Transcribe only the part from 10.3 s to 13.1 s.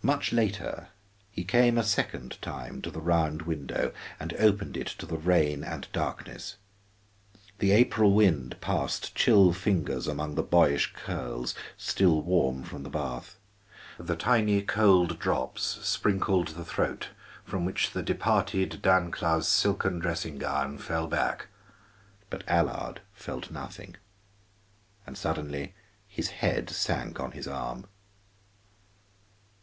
the boyish curls still warm from the